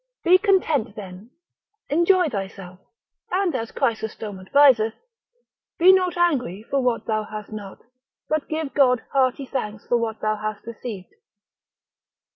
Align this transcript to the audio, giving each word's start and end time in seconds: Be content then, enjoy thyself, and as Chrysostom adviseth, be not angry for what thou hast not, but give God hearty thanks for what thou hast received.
Be 0.23 0.39
content 0.39 0.95
then, 0.95 1.29
enjoy 1.87 2.27
thyself, 2.27 2.79
and 3.29 3.53
as 3.53 3.69
Chrysostom 3.69 4.39
adviseth, 4.39 4.95
be 5.77 5.93
not 5.93 6.17
angry 6.17 6.63
for 6.63 6.81
what 6.81 7.05
thou 7.05 7.23
hast 7.25 7.51
not, 7.51 7.83
but 8.27 8.49
give 8.49 8.73
God 8.73 9.03
hearty 9.11 9.45
thanks 9.45 9.85
for 9.85 9.97
what 9.97 10.19
thou 10.19 10.37
hast 10.37 10.65
received. 10.65 11.13